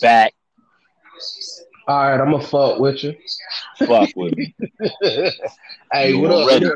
[0.00, 0.34] Back.
[1.88, 3.14] All right, I'm gonna fuck with you.
[3.78, 4.54] Fuck with me.
[5.92, 6.48] hey, You what up?
[6.48, 6.70] ready?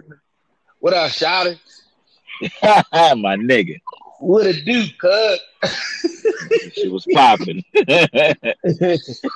[0.80, 1.56] What up, up?
[3.18, 3.80] My nigga.
[4.18, 5.40] What it do, cut.
[6.72, 7.64] She was popping.
[7.74, 8.34] hey,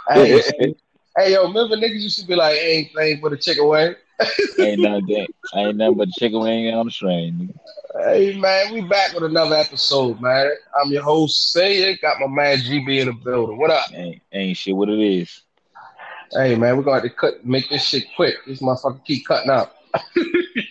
[0.09, 0.75] hey,
[1.17, 3.95] hey, yo, remember niggas used to be like, ain't thing but a chick wing.
[4.59, 5.27] Ain't nothing.
[5.55, 7.53] Ain't nothing but chicken wing on the train.
[7.99, 10.51] Hey man, we back with another episode, man.
[10.81, 13.59] I'm your host, Say Got my man GB in the building.
[13.59, 13.93] What up?
[13.93, 15.43] Ain't, ain't shit what it is.
[16.33, 18.37] Hey man, we're to have to cut make this shit quick.
[18.47, 19.73] This motherfucker keep cutting out.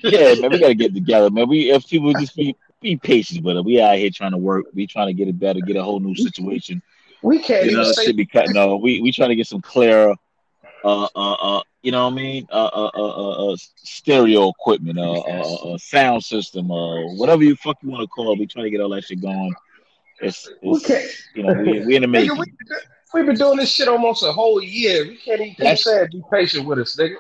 [0.03, 1.47] Yeah, man, we gotta get together, man.
[1.47, 3.65] We if people just be be patient with it.
[3.65, 4.65] We out here trying to work.
[4.73, 6.81] We trying to get it better, get a whole new situation.
[7.21, 8.81] We can't You know, even say be cutting off.
[8.81, 10.15] We we trying to get some clearer,
[10.83, 12.47] uh, uh, uh, you know what I mean?
[12.51, 17.43] Uh, uh, uh, uh, uh stereo equipment, uh, uh, uh, uh, sound system, uh, whatever
[17.43, 18.39] you fuck you want to call it.
[18.39, 19.53] We trying to get all that shit going.
[20.21, 21.05] It's, it's can't.
[21.35, 22.37] you know, we we in the Nigga, making.
[22.37, 22.45] we,
[23.13, 25.05] we've been doing this shit almost a whole year.
[25.05, 27.15] We can't even keep That's- saying be patient with us, nigga.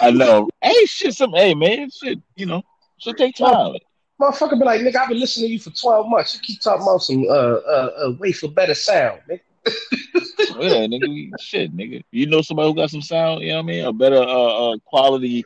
[0.00, 0.48] I know.
[0.62, 2.62] Hey, shit, some hey man, shit, you know,
[2.98, 3.74] should take time.
[4.20, 6.34] Motherfucker be like, nigga, I've been listening to you for 12 months.
[6.34, 9.40] You keep talking about some uh uh, uh wait for better sound, nigga.
[10.60, 12.02] Yeah, nigga, we, shit, nigga.
[12.10, 13.84] You know somebody who got some sound, you know what I mean?
[13.84, 15.44] A better uh, uh quality,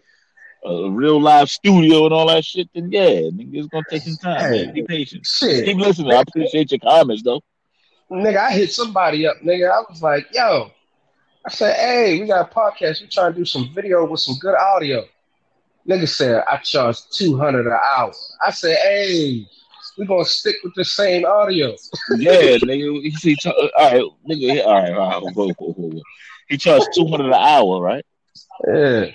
[0.67, 2.69] uh, real live studio and all that shit.
[2.75, 4.51] Then yeah, nigga, it's gonna take some time.
[4.51, 4.75] Man.
[4.75, 5.27] Be patient.
[5.27, 5.65] Shit.
[5.65, 6.13] Keep listening.
[6.13, 7.43] I appreciate your comments though.
[8.11, 9.71] Nigga, I hit somebody up, nigga.
[9.71, 10.71] I was like, yo,
[11.45, 13.01] I said, hey, we got a podcast.
[13.01, 15.05] We trying to do some video with some good audio.
[15.89, 18.13] Nigga said, I charge 200 an hour.
[18.45, 19.47] I said, hey,
[19.99, 21.75] we gonna stick with the same audio.
[22.17, 23.03] Yeah, nigga.
[23.03, 24.65] He see, all right, nigga.
[24.65, 25.35] All right, all right.
[25.35, 26.03] Whoa, whoa, whoa.
[26.49, 28.05] He charged two hundred an hour, right?
[28.67, 29.11] Yeah.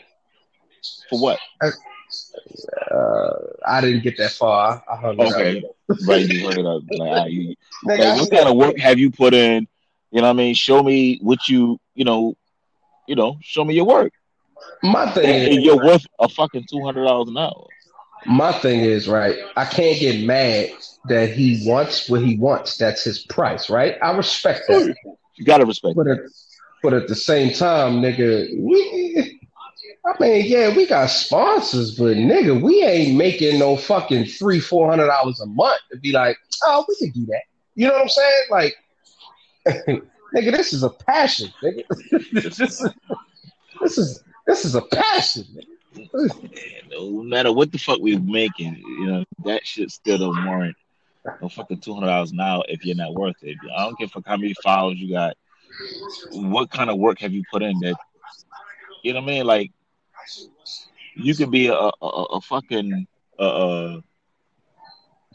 [1.09, 1.39] For what?
[2.91, 3.31] Uh,
[3.65, 4.83] I didn't get that far.
[4.91, 5.19] I hung.
[5.19, 5.63] Okay,
[6.07, 6.27] right.
[6.27, 6.65] You it.
[6.65, 6.83] up.
[6.91, 9.67] Like, you, Nigga, like, what kind of work have you put in?
[10.11, 10.53] You know what I mean?
[10.53, 12.35] Show me what you, you know,
[13.07, 14.13] you know, show me your work.
[14.83, 17.67] my thing And is, you're worth a fucking two hundred dollars an hour.
[18.25, 20.71] My thing is, right, I can't get mad
[21.05, 22.77] that he wants what he wants.
[22.77, 23.97] That's his price, right?
[24.01, 24.95] I respect that.
[25.05, 25.95] Oh, you gotta respect.
[25.95, 26.19] But at,
[26.81, 29.39] but at the same time, nigga, we,
[30.05, 34.89] I mean, yeah, we got sponsors, but nigga, we ain't making no fucking three, four
[34.89, 37.43] hundred dollars a month to be like, oh, we can do that.
[37.75, 38.43] You know what I'm saying?
[38.51, 38.75] Like,
[40.35, 41.83] nigga, this is a passion, nigga.
[42.31, 42.87] this is
[43.81, 45.45] this is this is a passion.
[45.55, 45.72] Nigga.
[46.91, 50.75] No matter what the fuck we're making, you know, that shit still don't warrant
[51.41, 53.57] no fucking two hundred dollars hour if you're not worth it.
[53.75, 55.37] I don't a fuck how many followers you got.
[56.31, 57.95] What kind of work have you put in that?
[59.03, 59.45] You know what I mean?
[59.45, 59.71] Like,
[61.15, 63.07] you could be a a, a, a fucking
[63.39, 64.01] uh, uh,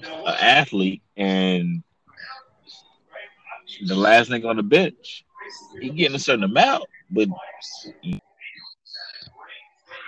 [0.03, 1.83] a athlete and
[3.87, 5.25] the last nigga on the bench,
[5.81, 7.29] he getting a certain amount, but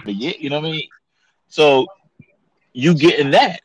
[0.05, 0.89] but yeah, you know what I mean.
[1.49, 1.87] So
[2.73, 3.61] you getting that,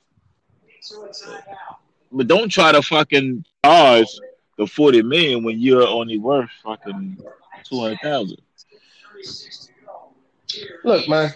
[2.12, 4.08] but don't try to fucking charge
[4.58, 7.18] the forty million when you're only worth fucking
[7.68, 8.42] two hundred thousand.
[10.84, 11.34] Look, man,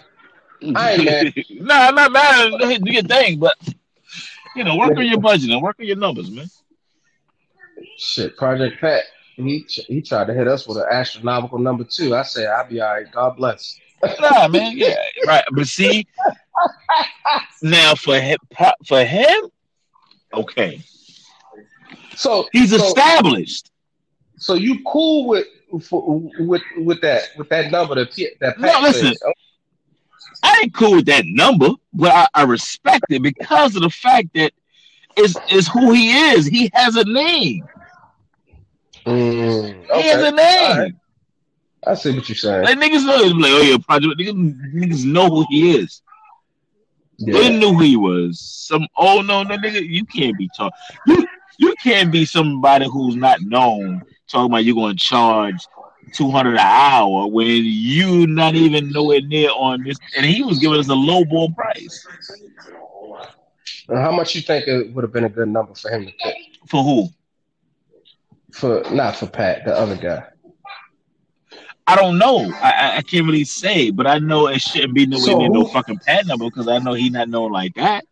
[0.74, 1.34] I ain't mad.
[1.50, 2.82] nah, not mad.
[2.82, 3.56] Do your thing, but
[4.56, 6.48] you know, work on your budget and work on your numbers, man.
[7.96, 9.04] Shit, Project Pat,
[9.36, 12.14] he he tried to hit us with an astronomical number two.
[12.14, 13.10] I said, I'll be all right.
[13.10, 13.78] God bless.
[14.20, 14.96] Nah, man, yeah,
[15.26, 15.44] right.
[15.52, 16.06] But see,
[17.62, 18.38] now for him,
[18.86, 19.50] for him,
[20.32, 20.82] okay,
[22.16, 23.70] So he's so, established.
[24.36, 29.14] So you cool with with with that with that number that that No, listen.
[29.14, 29.32] said?
[30.42, 34.28] I ain't cool with that number, but I, I respect it because of the fact
[34.34, 34.52] that
[35.16, 36.46] it's, it's who he is.
[36.46, 37.68] He has a name.
[39.06, 41.00] Mm, He has a name.
[41.86, 42.64] I see what you're saying.
[42.64, 44.18] Like niggas know, like, oh yeah, project.
[44.18, 46.02] Niggas, niggas know who he is.
[47.18, 48.40] They knew who he was.
[48.40, 50.72] Some oh no, no nigga, you can't be talk.
[51.06, 51.26] You
[51.58, 55.66] you can't be somebody who's not known talking about you going to charge
[56.14, 59.98] two hundred an hour when you not even nowhere near on this.
[60.16, 62.06] And he was giving us a low ball price
[63.98, 66.36] how much you think it would have been a good number for him to pick?
[66.68, 67.08] for who?
[68.52, 70.24] For not for Pat, the other guy.
[71.90, 72.52] I don't know.
[72.62, 75.64] I, I, can't really say, but I know it shouldn't be nowhere So near no
[75.64, 78.04] fucking Pat number because I know he not known like that.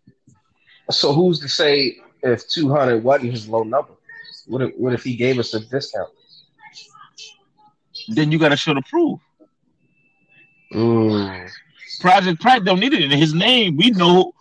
[0.91, 3.93] So who's to say if 200 wasn't his low number?
[4.47, 6.09] What if, what if he gave us a discount?
[8.09, 9.21] Then you got to show the proof.
[10.73, 11.49] Mm.
[12.01, 13.77] Project Pat don't need it in his name.
[13.77, 14.33] We know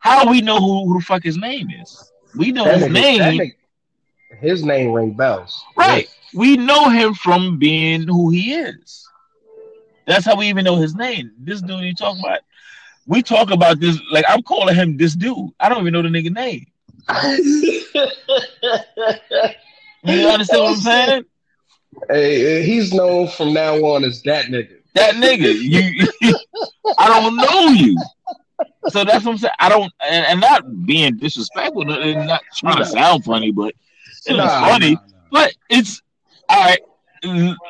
[0.00, 2.12] how we know who, who the fuck his name is.
[2.36, 3.52] We know That his nigga, name.
[4.42, 5.64] His name ring bells.
[5.76, 6.08] Right.
[6.34, 9.08] We know him from being who he is.
[10.06, 11.32] That's how we even know his name.
[11.38, 12.40] This dude you talk about.
[13.06, 15.50] We talk about this like I'm calling him this dude.
[15.60, 16.66] I don't even know the nigga name.
[20.04, 21.24] you understand what I'm saying?
[22.08, 24.78] Hey, he's known from now on as that nigga.
[24.94, 25.52] That nigga.
[25.52, 26.06] You,
[26.98, 27.96] I don't know you.
[28.88, 29.54] So that's what I'm saying.
[29.58, 33.74] I don't, and, and not being disrespectful, and not trying to sound funny, but
[34.26, 34.94] it's nah, funny.
[34.94, 35.18] Nah, nah.
[35.30, 36.02] But it's
[36.48, 36.80] all right.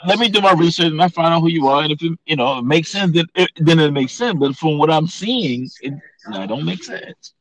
[0.06, 2.19] Let me do my research and I find out who you are, and if it,
[2.25, 4.38] you know it makes sense, then it, then it makes sense.
[4.38, 5.94] But from what I'm seeing, it
[6.28, 7.34] no, don't make sense.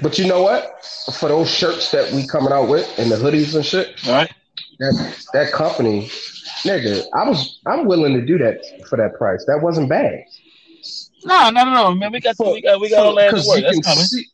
[0.00, 0.84] But you know what?
[1.18, 4.32] For those shirts that we coming out with and the hoodies and shit, all right.
[4.78, 6.06] That that company,
[6.62, 9.44] nigga, I was I'm willing to do that for that price.
[9.46, 10.24] That wasn't bad.
[11.24, 12.12] No, no, no, no, man.
[12.12, 13.62] We got we got we got all that work.
[13.62, 14.24] That's coming.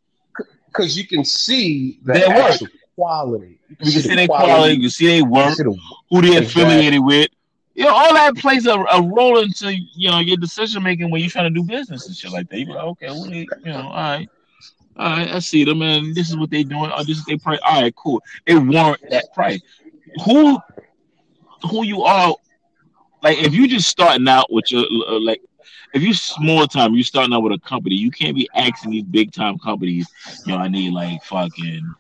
[0.66, 2.72] Because you can see the their actual work.
[2.94, 3.58] Quality.
[3.68, 4.52] You can, see, see their quality.
[4.52, 4.74] quality.
[4.80, 5.54] You see their work.
[5.54, 5.78] See the,
[6.10, 7.28] who they affiliated with.
[7.74, 11.20] You know, all that plays a, a role into you know your decision making when
[11.20, 12.58] you're trying to do business and shit like that.
[12.58, 14.28] You like, okay, well, they, you know, all right.
[14.96, 16.90] All right, I see them, and this is what they're doing.
[16.94, 17.60] Oh, this is their price.
[17.64, 18.22] All right, cool.
[18.44, 19.60] It warrant that price.
[20.26, 20.58] Who,
[21.70, 22.34] who you are?
[23.22, 25.40] Like, if you just starting out with your uh, like
[25.92, 29.04] if you small time, you starting out with a company, you can't be asking these
[29.04, 30.08] big time companies,
[30.46, 31.94] you know, I need like fucking,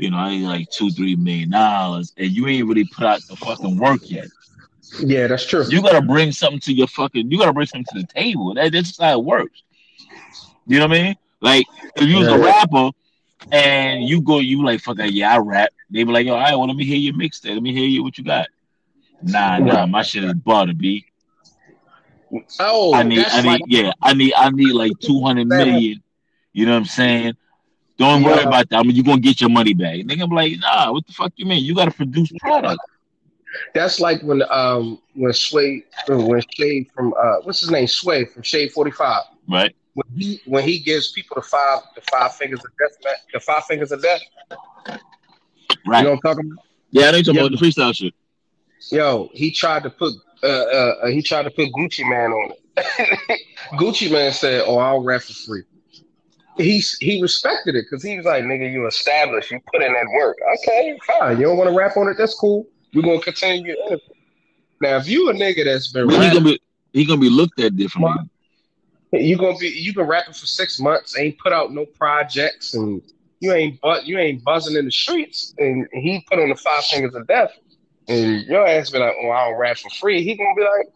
[0.00, 3.20] you know, I need like two, three million dollars, and you ain't really put out
[3.28, 4.28] the fucking work yet.
[5.00, 5.64] Yeah, that's true.
[5.68, 7.30] You gotta bring something to your fucking.
[7.30, 8.54] You gotta bring something to the table.
[8.54, 9.62] That, that's how it works.
[10.66, 11.16] You know what I mean?
[11.40, 11.66] Like
[11.96, 12.36] if you was yeah.
[12.36, 12.90] a rapper
[13.52, 15.12] and you go, you like fuck that.
[15.12, 15.70] Yeah, I rap.
[15.90, 17.54] They be like, yo, all right, well, let me hear your mixtape.
[17.54, 18.48] Let me hear you what you got.
[19.22, 21.04] Nah, nah, my shit is butter, b.
[22.60, 26.02] Oh, I need, I need, like, yeah, I need, I need like two hundred million.
[26.52, 27.36] You know what I'm saying?
[28.00, 28.28] Don't yeah.
[28.28, 28.78] worry about that.
[28.78, 30.06] I mean, you're gonna get your money back.
[30.06, 31.62] They gonna be like, nah, what the fuck you mean?
[31.62, 32.80] You gotta produce product.
[33.74, 38.42] That's like when um when Sway when Shay from uh what's his name Sway from
[38.42, 42.60] Shade Forty Five right when he when he gives people the five the five fingers
[42.60, 44.20] of death the five fingers of death
[44.88, 47.40] right you know what I'm talking about yeah I know talking yeah.
[47.42, 48.14] about the freestyle shit
[48.90, 52.52] yo he tried to put uh, uh, uh, he tried to put Gucci Mane on
[52.52, 53.40] it.
[53.72, 55.62] Gucci Mane said, "Oh, I'll rap for free."
[56.62, 60.06] He he respected it because he was like, "Nigga, you established, you put in that
[60.14, 60.36] work.
[60.58, 61.38] Okay, fine.
[61.38, 62.16] You don't want to rap on it?
[62.18, 62.66] That's cool.
[62.94, 63.74] We're gonna continue."
[64.80, 66.60] Now, if you a nigga that's been, well, he gonna be
[66.92, 68.12] he gonna be looked at differently.
[69.12, 73.02] You gonna be you been rapping for six months, ain't put out no projects, and
[73.40, 76.84] you ain't but you ain't buzzing in the streets, and he put on the five
[76.84, 77.52] fingers of death
[78.10, 80.88] and your ass be like, "Oh, I don't rap for free," he gonna be like,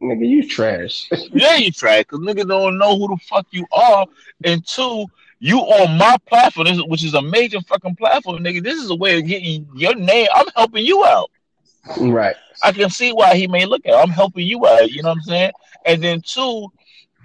[0.00, 4.06] "Nigga, you trash." yeah, you trash because niggas don't know who the fuck you are,
[4.44, 5.06] and two,
[5.38, 8.62] you on my platform, which is a major fucking platform, nigga.
[8.62, 10.28] This is a way of getting your name.
[10.34, 11.30] I'm helping you out.
[11.98, 12.36] Right.
[12.62, 13.92] I can see why he may look at.
[13.92, 13.96] It.
[13.96, 14.90] I'm helping you out.
[14.90, 15.52] You know what I'm saying?
[15.84, 16.68] And then two,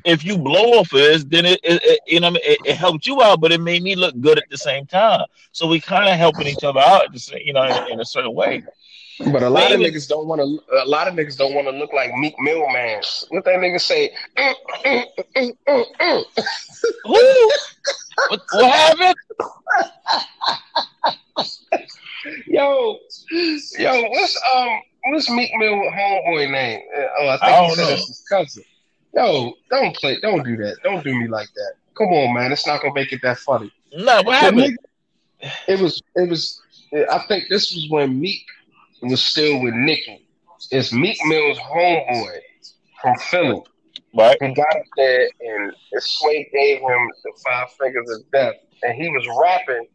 [0.04, 3.22] if you blow off this, then it, it, it you know it, it, helped you
[3.22, 5.26] out, but it made me look good at the same time.
[5.52, 7.08] So we kind of helping each other out,
[7.44, 8.64] you know, in, in a certain way.
[9.20, 10.84] But a lot of niggas don't want to.
[10.84, 13.02] A lot of niggas don't want to look like Meek Mill man.
[13.30, 14.14] What that nigga say?
[14.38, 14.54] Mm,
[14.86, 15.04] mm,
[15.68, 16.24] mm,
[17.04, 19.16] what, what happened?
[22.48, 22.98] yo,
[23.80, 24.70] yo, what's um,
[25.06, 26.82] what's Meek Mill homeboy name?
[26.96, 27.96] Uh, oh, I think I don't know.
[27.96, 28.64] his cousin.
[29.16, 30.20] Yo, don't play.
[30.22, 30.78] Don't do that.
[30.84, 31.74] Don't do me like that.
[31.98, 32.52] Come on, man.
[32.52, 33.72] It's not gonna make it that funny.
[33.94, 34.78] No, what happened?
[35.42, 36.04] Nigga, it was.
[36.16, 36.62] It was.
[36.94, 38.46] I think this was when Meek
[39.02, 40.28] was still with Nicki.
[40.72, 42.40] It's Meek Mill's homeboy
[43.02, 43.62] from Philly.
[44.14, 44.38] Right.
[44.42, 48.56] He got up there and his Sway gave him the five fingers of death.
[48.84, 49.88] And he was rapping,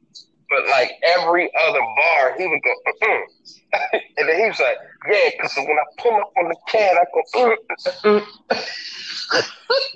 [0.48, 3.88] but like every other bar, he would go, uh-uh.
[4.18, 4.76] and then he was like,
[5.10, 7.04] yeah, because when I pull up on the can, I
[7.34, 7.56] go,
[8.04, 9.42] uh-uh.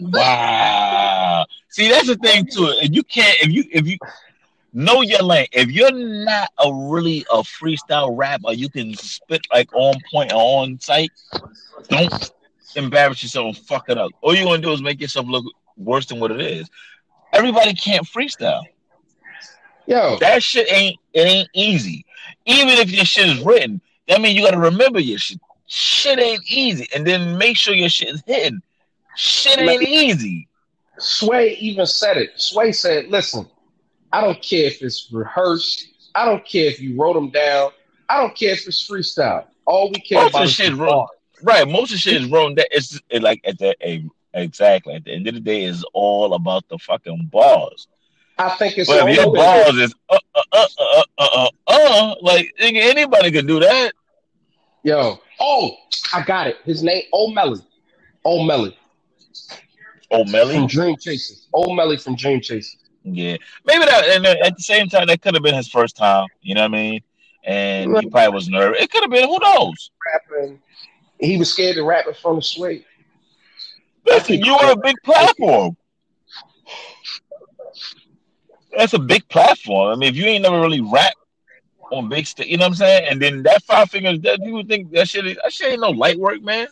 [0.01, 1.47] wow.
[1.69, 2.73] See, that's the thing too.
[2.81, 3.99] If you can't, if you, if you,
[4.77, 5.47] know your lane.
[5.53, 10.79] If you're not a really a freestyle rapper, you can spit like on point on
[10.81, 11.11] site.
[11.89, 12.31] Don't
[12.77, 14.13] embarrass yourself and fuck it up.
[14.21, 15.45] All you're gonna do is make yourself look
[15.77, 16.69] worse than what it is.
[17.33, 18.63] Everybody can't freestyle.
[19.87, 22.05] Yo, that shit ain't it ain't easy.
[22.45, 25.41] Even if your shit is written, that means you got to remember your shit.
[25.69, 28.63] Shit ain't easy, and then make sure your shit is hidden.
[29.17, 30.49] Shit ain't easy.
[30.99, 32.31] Sway even said it.
[32.37, 33.49] Sway said, "Listen,
[34.13, 35.89] I don't care if it's rehearsed.
[36.15, 37.71] I don't care if you wrote them down.
[38.09, 39.47] I don't care if it's freestyle.
[39.67, 41.09] All we care most about is shit wrong.
[41.43, 42.55] Right, most of the shit is wrong.
[42.55, 43.75] That it's like at the
[44.33, 47.89] exactly at the end of the day is all about the fucking bars.
[48.39, 52.15] I think it's But if your balls is uh uh uh uh uh uh, uh
[52.23, 53.93] like nigga, anybody could do that.
[54.83, 55.77] Yo, oh,
[56.15, 56.59] I got it.
[56.65, 57.63] His name Omelly.
[58.25, 58.77] Omelly
[60.11, 60.67] Oh, from Melly.
[60.67, 61.49] Dream Chasers.
[61.55, 62.77] Omelly from Dream Chasers.
[63.09, 64.05] Yeah, maybe that.
[64.09, 66.27] And uh, at the same time, that could have been his first time.
[66.43, 67.01] You know what I mean?
[67.45, 68.83] And he probably was nervous.
[68.83, 69.29] It could have been.
[69.29, 69.91] Who knows?
[70.13, 70.61] Rapping.
[71.21, 72.85] He was scared to rap in front of Sway.
[74.05, 75.77] Listen, you on a big platform.
[78.77, 79.93] That's a big platform.
[79.93, 81.15] I mean, if you ain't never really rap
[81.93, 83.07] on big stage, you know what I'm saying?
[83.09, 85.81] And then that five fingers, that you would think that shit, is- that shit ain't
[85.81, 86.67] no light work, man.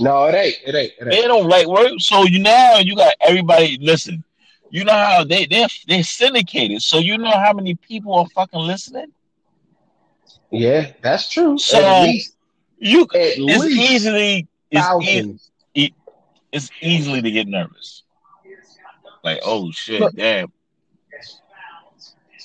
[0.00, 0.56] No, it ain't.
[0.66, 0.92] It ain't.
[1.00, 1.92] It ain't no light work.
[1.98, 3.78] So you now you got everybody.
[3.80, 4.24] Listen,
[4.70, 6.82] you know how they they they're syndicated.
[6.82, 9.12] So you know how many people are fucking listening.
[10.50, 11.58] Yeah, that's true.
[11.58, 12.36] So, least,
[12.78, 15.50] You it's easily it's, e- thousands.
[16.52, 18.02] it's easily to get nervous.
[19.24, 20.14] Like oh shit, Look.
[20.14, 20.52] damn.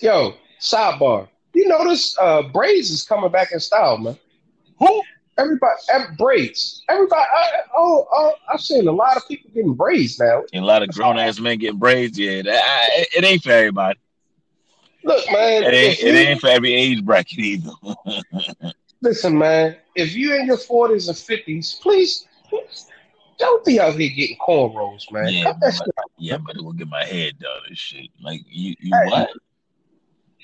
[0.02, 1.28] Yo, sidebar.
[1.54, 4.18] You notice uh, braids is coming back in style, man.
[4.80, 5.04] Who?
[5.38, 6.84] Everybody, every, braids.
[6.90, 7.22] Everybody.
[7.22, 10.44] I, oh, oh, I've seen a lot of people getting braids now.
[10.54, 12.18] And a lot of grown ass men getting braids.
[12.18, 14.00] Yeah, that, I, it, ain't for everybody.
[15.04, 15.64] Look, man.
[15.64, 17.72] It ain't it ain't for every age bracket either.
[19.02, 19.78] Listen, man.
[19.96, 22.88] If you're in your forties and fifties, please, please
[23.40, 25.34] don't be out here getting cornrows, man.
[25.34, 28.10] yeah, but, yeah, but it will get my head done and shit.
[28.22, 29.10] Like you, you Hey.
[29.10, 29.30] what?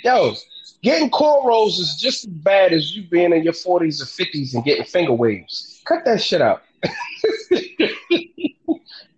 [0.04, 0.34] Yo,
[0.82, 4.64] getting cornrows is just as bad as you being in your forties or fifties and
[4.64, 5.82] getting finger waves.
[5.86, 6.64] Cut that shit out.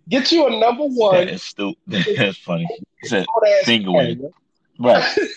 [0.08, 1.26] Get you a number one.
[1.26, 1.78] That's stupid.
[2.16, 2.66] That's funny.
[3.02, 3.24] It's a
[3.64, 4.20] finger wave.
[4.78, 5.18] Right.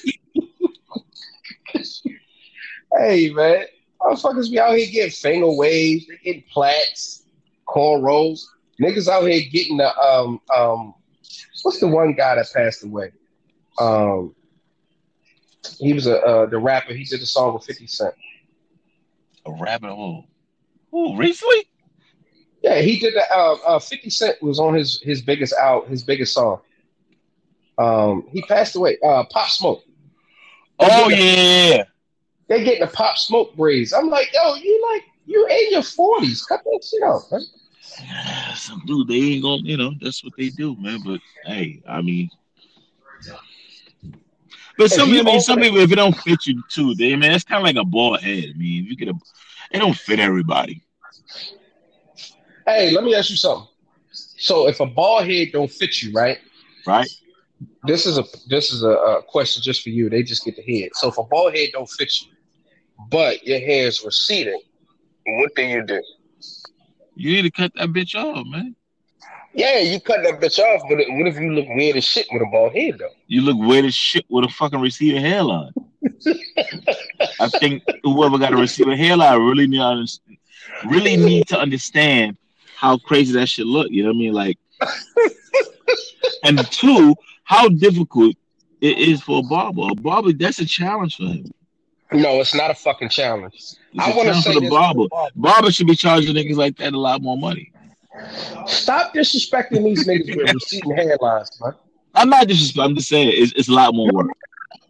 [2.96, 3.66] Hey man,
[4.00, 7.24] motherfuckers be out here getting finger waves, they getting plaits,
[7.68, 8.42] cornrows.
[8.80, 10.94] Niggas out here getting the um um
[11.64, 13.12] what's the one guy that passed away?
[13.80, 14.36] Um
[15.80, 18.14] he was a uh, the rapper, he did a song with 50 Cent.
[19.46, 20.26] A rabbit hole.
[20.92, 21.68] Who recently?
[22.62, 26.04] Yeah, he did that uh, uh 50 Cent was on his his biggest out his
[26.04, 26.60] biggest song.
[27.78, 29.84] Um he passed away, uh Pop Smoke.
[30.80, 31.84] Oh yeah.
[32.48, 33.94] They getting the pop smoke breeze.
[33.94, 36.48] I'm like, yo, you like you in your 40s.
[36.48, 37.42] Cut that shit out, man.
[38.56, 41.00] Some dude, they ain't gonna, you know, that's what they do, man.
[41.06, 42.30] But hey, I mean,
[44.78, 47.44] but some I mean, some people, if it don't fit you too, they, man, it's
[47.44, 48.46] kind of like a bald head.
[48.54, 49.14] I mean, if you get a,
[49.72, 50.84] it don't fit everybody,
[52.66, 53.68] Hey, let me ask you something.
[54.12, 56.38] So if a bald head don't fit you, right?
[56.88, 57.10] right?
[57.86, 60.10] This is a this is a, a question just for you.
[60.10, 60.92] They just get the head.
[60.94, 62.32] So if a bald head don't fit you,
[63.10, 64.62] but your hair is receding,
[65.26, 66.02] what do you do?
[67.16, 68.76] You need to cut that bitch off, man.
[69.54, 72.42] Yeah, you cut that bitch off, but what if you look weird as shit with
[72.42, 73.10] a bald head though?
[73.28, 75.74] You look weird as shit with a fucking receding hairline.
[77.40, 80.38] I think whoever got a receding hairline really need to understand,
[80.86, 82.38] really need to understand
[82.76, 83.90] how crazy that shit look.
[83.92, 84.34] You know what I mean?
[84.34, 84.58] Like,
[86.44, 88.36] and two, how difficult
[88.82, 89.90] it is for a barber.
[89.92, 91.52] A barber, that's a challenge for him.
[92.12, 93.54] No, it's not a fucking challenge.
[93.56, 95.06] It's I want to say for the this barber.
[95.36, 97.72] Barber should be charging niggas like that a lot more money.
[98.68, 101.74] Stop disrespecting these niggas with receding hairlines, man.
[102.16, 102.78] I'm not just.
[102.78, 104.28] I'm just saying it's, it's a lot more work.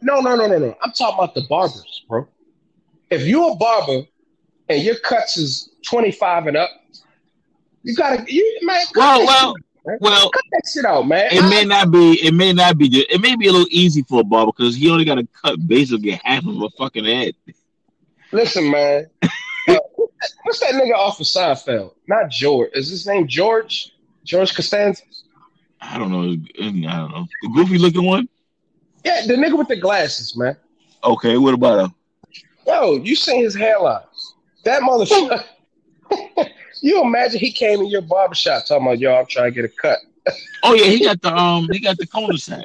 [0.01, 0.75] No, no, no, no, no.
[0.81, 2.27] I'm talking about the barbers, bro.
[3.09, 4.01] If you're a barber
[4.69, 6.69] and your cuts is 25 and up,
[7.83, 8.81] you gotta, you man.
[8.95, 10.29] Well, well, shit, well.
[10.31, 11.27] cut that shit out, man.
[11.31, 12.13] It I- may not be.
[12.25, 12.87] It may not be.
[13.09, 15.65] It may be a little easy for a barber because he only got to cut
[15.65, 17.35] basically half of a fucking head.
[18.33, 19.07] listen, man.
[20.43, 21.93] What's that nigga off of Seinfeld?
[22.07, 22.69] Not George.
[22.73, 23.93] Is his name George?
[24.23, 25.03] George Costanza?
[25.81, 26.21] I don't know.
[26.21, 27.27] I don't know.
[27.41, 28.27] The goofy looking one.
[29.03, 30.55] Yeah, the nigga with the glasses, man.
[31.03, 31.38] Okay.
[31.38, 31.95] What about him?
[32.65, 34.03] Yo, you seen his hairline?
[34.63, 35.43] That motherfucker.
[36.81, 39.69] you imagine he came in your barbershop talking about, yo, I'm trying to get a
[39.69, 40.00] cut.
[40.63, 41.67] Oh yeah, he got the um.
[41.69, 42.63] He got the cul-de-sac.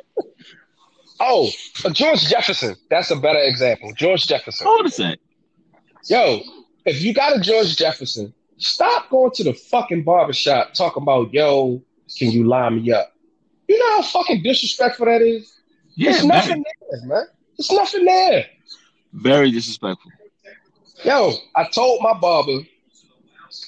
[1.18, 1.50] Oh,
[1.84, 2.76] uh, George Jefferson.
[2.90, 3.92] That's a better example.
[3.94, 4.64] George Jefferson.
[4.64, 5.18] Cul-de-sac.
[6.06, 6.40] Yo,
[6.88, 11.82] if you got a George Jefferson, stop going to the fucking barbershop talking about, yo,
[12.16, 13.14] can you line me up?
[13.68, 15.60] You know how fucking disrespectful that is?
[15.94, 17.24] Yeah, There's nothing there, man.
[17.56, 18.46] There's nothing there.
[19.12, 20.10] very disrespectful.
[21.04, 22.60] Yo, I told my barber,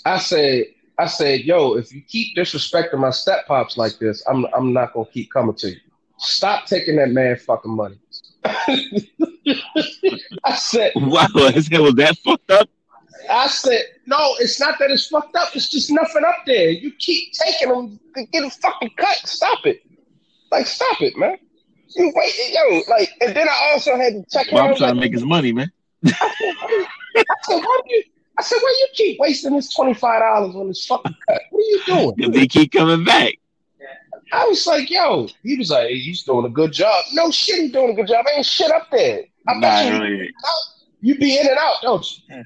[0.05, 0.65] I said,
[0.99, 4.93] I said, yo, if you keep disrespecting my step pops like this, I'm I'm not
[4.93, 5.77] gonna keep coming to you.
[6.19, 7.99] Stop taking that man fucking money.
[10.45, 12.69] I said, Wow, his head was that fucked up.
[13.29, 15.55] I said, no, it's not that it's fucked up.
[15.55, 16.71] It's just nothing up there.
[16.71, 19.17] You keep taking them to get a fucking cut.
[19.25, 19.83] Stop it.
[20.50, 21.37] Like, stop it, man.
[21.97, 24.53] You wait, yo, like, and then I also had to check.
[24.53, 25.73] Well, I'm trying like, to make his money, man.
[26.07, 28.05] I said, why do you?
[28.39, 31.43] I said, why you keep wasting this twenty five dollars on this fucking cut?
[31.50, 32.15] What are you doing?
[32.17, 33.35] Because they keep coming back.
[34.33, 37.05] I was like, yo, he was like, hey, he's doing a good job.
[37.12, 38.25] No shit, he's doing a good job.
[38.33, 39.25] ain't shit up there.
[39.49, 40.31] I nah, bet you, really.
[41.00, 42.45] You be in and out, don't you?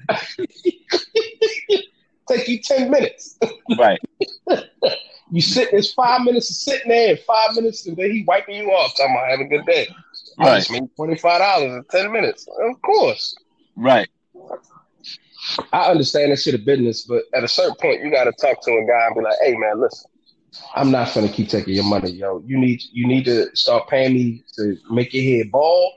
[2.27, 3.37] Take you 10 minutes.
[3.77, 3.99] Right.
[5.31, 8.55] you sit, it's five minutes of sitting there and five minutes and then he wiping
[8.55, 8.95] you off.
[8.97, 9.87] Talking about having a good day.
[10.39, 10.53] Right.
[10.53, 12.47] I just made $25 in 10 minutes.
[12.47, 13.35] Of course.
[13.75, 14.09] Right.
[15.71, 18.63] I understand that shit of business, but at a certain point, you got to talk
[18.63, 20.09] to a guy and be like, hey, man, listen
[20.75, 22.41] I'm not gonna keep taking your money, yo.
[22.45, 25.93] You need you need to start paying me to make your head bald,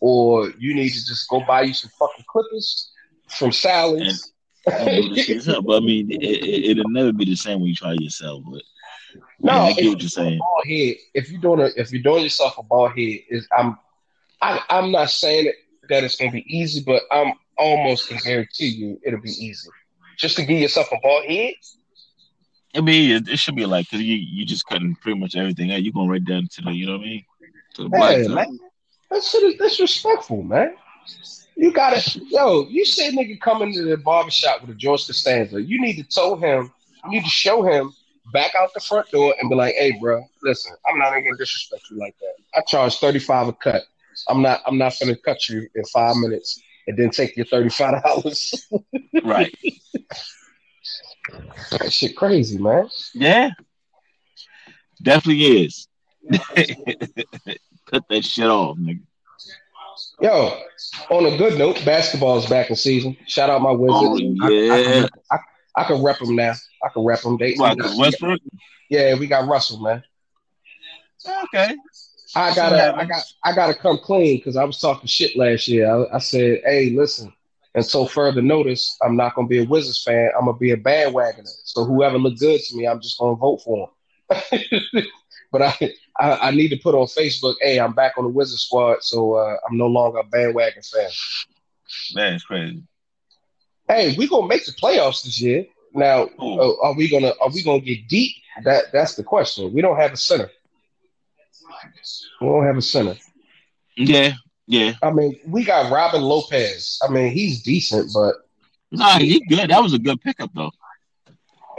[0.00, 2.92] or you need to just go buy you some fucking clippers
[3.28, 4.32] from Sally's.
[4.64, 8.42] but I mean, it, will it, never be the same when you try yourself.
[8.50, 8.62] But
[9.40, 10.38] no, I get what you're saying.
[10.38, 13.78] Bald head, if you're doing a, if you're doing yourself a bald head, is I'm
[14.42, 15.52] I, I'm not saying
[15.88, 19.68] that it's gonna be easy, but I'm almost can guarantee you it'll be easy.
[20.18, 21.54] Just to give yourself a bald head,
[22.76, 25.72] I mean, it, it should be like because you you just cutting pretty much everything
[25.72, 25.82] out.
[25.82, 27.24] You going right down to the you know what I mean?
[27.74, 28.58] To the black man,
[29.10, 30.76] that shit is disrespectful, man.
[31.56, 32.66] You got to yo.
[32.68, 35.62] You say nigga coming to the barbershop with a George Costanza.
[35.62, 36.72] You need to tell him.
[37.04, 37.92] You need to show him
[38.32, 41.36] back out the front door and be like, "Hey, bro, listen, I'm not even gonna
[41.38, 42.34] disrespect you like that.
[42.54, 43.82] I charge 35 a cut.
[44.28, 44.60] I'm not.
[44.66, 48.68] I'm not gonna cut you in five minutes and then take your 35 dollars.
[49.24, 49.54] right.
[51.70, 52.88] That shit crazy, man.
[53.14, 53.50] Yeah.
[55.02, 55.88] Definitely is.
[57.86, 59.00] Cut that shit off, nigga.
[60.20, 60.60] Yo,
[61.10, 63.16] on a good note, basketball is back in season.
[63.26, 64.38] Shout out my Wizards.
[64.42, 65.06] Oh, yeah.
[65.30, 65.38] I, I,
[65.76, 66.52] I, can rep them now.
[66.82, 67.36] I can rep them.
[67.38, 68.40] They, what, Westbrook?
[68.90, 70.02] Yeah, we got Russell, man.
[71.44, 71.74] Okay.
[72.34, 75.90] I gotta, I got, I gotta come clean because I was talking shit last year.
[75.90, 77.32] I, I said, "Hey, listen,
[77.76, 80.30] and so further notice, I'm not going to be a Wizards fan.
[80.36, 81.46] I'm going to be a bandwagoner.
[81.64, 83.90] So whoever look good to me, I'm just going to vote for
[84.50, 84.62] him.
[85.56, 88.58] but I, I, I need to put on Facebook, hey, I'm back on the Wizard
[88.58, 91.08] squad, so uh, I'm no longer a bandwagon fan.
[92.14, 92.82] Man, it's crazy.
[93.88, 95.64] Hey, we gonna make the playoffs this year.
[95.94, 98.32] Now, uh, are we gonna are we gonna get deep?
[98.64, 99.72] That that's the question.
[99.72, 100.50] We don't have a center.
[102.40, 103.14] We don't have a center.
[103.96, 104.32] Yeah,
[104.66, 104.94] yeah.
[105.02, 106.98] I mean, we got Robin Lopez.
[107.06, 108.34] I mean, he's decent, but
[108.90, 109.70] nah, he's good.
[109.70, 110.72] That was a good pickup though.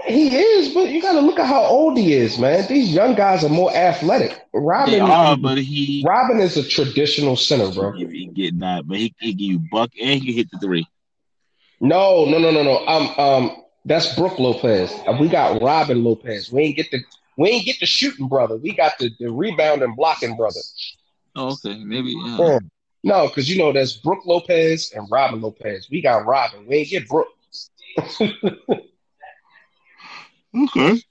[0.08, 2.66] He is, but you got to look at how old he is, man.
[2.68, 4.40] These young guys are more athletic.
[4.54, 7.92] Robin, they are, but he Robin is a traditional center, bro.
[7.92, 10.60] He, he get that, but he, can give you buck and he can hit the
[10.60, 10.88] three.
[11.82, 12.88] No, no, no, no, no.
[12.88, 14.94] Um, um, that's Brook Lopez.
[15.20, 16.52] We got Robin Lopez.
[16.52, 17.00] We ain't get the
[17.38, 18.58] we ain't get the shooting brother.
[18.58, 20.60] We got the, the rebound and blocking brother.
[21.36, 22.16] Oh, okay, maybe.
[22.26, 22.38] Yeah.
[22.40, 22.60] yeah.
[23.04, 25.88] No, because you know that's Brook Lopez and Robin Lopez.
[25.92, 26.66] We got Robin.
[26.66, 27.28] We ain't get Brook.
[30.64, 31.02] okay.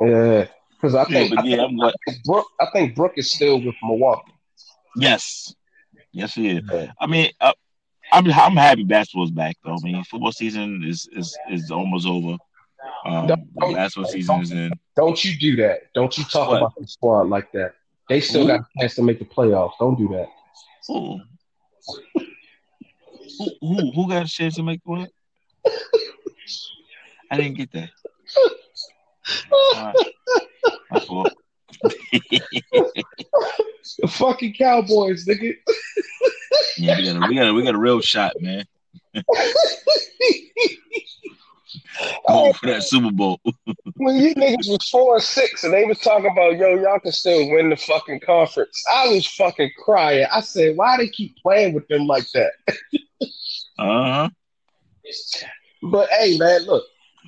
[0.00, 2.46] Yeah, because I think, yeah, I, yeah, think, I think Brook.
[2.60, 4.32] I think Brook is still with Milwaukee.
[4.96, 5.54] Yes,
[6.12, 6.62] yes, he is.
[6.70, 6.92] Yeah.
[7.00, 7.52] I mean, uh,
[8.12, 9.74] I'm I'm happy basketball's back though.
[9.74, 12.36] I mean, football season is is is almost over.
[13.06, 14.72] Um, basketball season is in.
[14.96, 15.92] Don't you do that?
[15.94, 16.58] Don't you talk what?
[16.58, 17.74] about the squad like that?
[18.08, 18.48] They still Ooh.
[18.48, 19.72] got a chance to make the playoffs.
[19.78, 20.28] Don't do that.
[20.88, 21.20] Who?
[23.38, 25.10] who, who, who got a chance to make what?
[27.30, 27.90] I didn't get that.
[33.98, 35.54] The fucking Cowboys, nigga.
[36.76, 38.64] yeah, we got a, we got a, we got a real shot, man.
[42.28, 43.40] Going for that Super Bowl.
[43.96, 47.12] when you niggas was four and six and they was talking about, yo, y'all can
[47.12, 48.82] still win the fucking conference.
[48.92, 50.26] I was fucking crying.
[50.32, 52.52] I said, why do they keep playing with them like that?
[53.78, 54.28] uh huh.
[55.82, 56.84] But hey, man, look,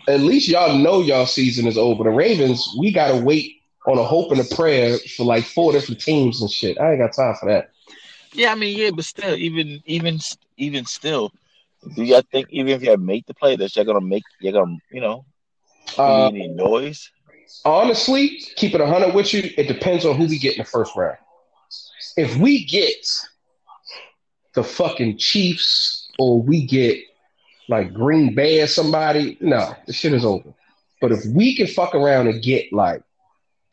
[0.08, 2.04] at least y'all know y'all season is over.
[2.04, 6.00] The Ravens, we gotta wait on a hope and a prayer for like four different
[6.00, 6.78] teams and shit.
[6.80, 7.70] I ain't got time for that.
[8.32, 10.18] Yeah, I mean, yeah, but still, even even
[10.56, 11.32] even still,
[11.94, 14.76] do y'all think even if y'all make the play that you're gonna make you're gonna
[14.90, 15.24] you know
[15.98, 17.10] uh, any noise?
[17.64, 19.50] Honestly, keep it hundred with you.
[19.56, 21.16] It depends on who we get in the first round.
[22.16, 23.06] If we get
[24.54, 26.98] the fucking Chiefs or we get
[27.68, 30.52] like Green Bay or somebody, no, the shit is over.
[31.00, 33.02] But if we can fuck around and get like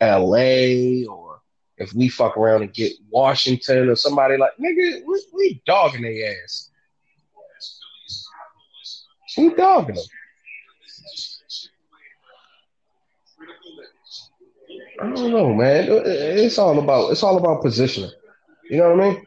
[0.01, 1.41] LA or
[1.77, 6.35] if we fuck around and get Washington or somebody like nigga, we, we dogging their
[6.43, 6.69] ass.
[9.37, 10.05] We dogging them.
[15.01, 15.87] I don't know, man.
[15.89, 18.11] It's all about it's all about positioning.
[18.69, 19.25] You know what I mean?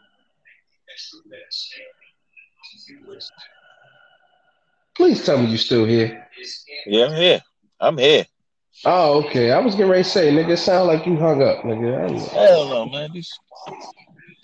[4.96, 6.26] Please tell me you're still here.
[6.86, 7.40] Yeah, I'm here.
[7.80, 8.24] I'm here.
[8.84, 9.52] Oh, okay.
[9.52, 12.28] I was getting ready to say, nigga, it sound like you hung up, nigga.
[12.30, 13.10] Hell no, man.
[13.12, 13.32] These...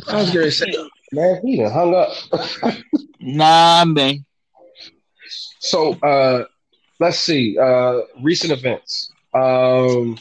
[0.09, 0.75] I was getting ready to say,
[1.13, 2.11] man, he done hung up.
[3.21, 4.25] nah, man.
[5.61, 6.45] So, uh,
[7.01, 7.57] let's see.
[7.59, 9.11] Uh, recent events.
[9.35, 10.19] Um,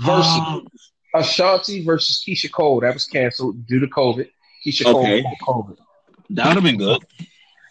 [0.00, 0.66] versus Um,
[1.14, 2.80] Ashanti versus Keyshia Cole.
[2.80, 4.28] That was canceled due to COVID.
[4.66, 5.24] Keyshia Okay.
[5.42, 5.76] Cole, COVID.
[6.30, 7.04] that would have been good.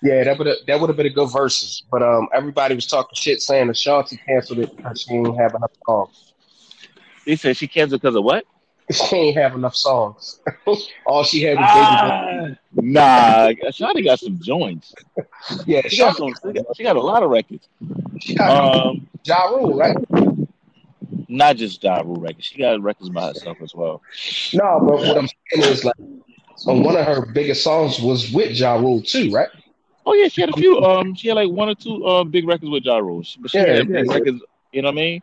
[0.04, 1.84] Yeah, that would that would have been a good versus.
[1.92, 5.72] But um, everybody was talking shit saying Ashanti canceled it because she didn't have enough
[5.86, 6.34] songs.
[7.26, 8.46] They said she canceled because of what?
[8.92, 10.40] She ain't have enough songs.
[11.06, 14.94] All she had was Baby Ah, nah, Ashanti got some joints.
[15.66, 16.34] Yeah, She got some.
[16.34, 17.70] She got, she got a lot of records.
[18.20, 19.96] she got Um, Ja Rule, right?
[21.30, 22.46] not just Ja Rule records.
[22.46, 24.02] She got records by herself as well.
[24.54, 25.96] No, but what I'm saying is like,
[26.66, 29.50] on one of her biggest songs was with Ja Rule too, right?
[30.10, 30.80] Oh yeah, she had a few.
[30.80, 33.58] Um, she had like one or two uh, big records with Ja Rule, but she
[33.58, 34.14] Yeah, had big yeah.
[34.14, 34.42] records.
[34.72, 35.22] You know what I mean?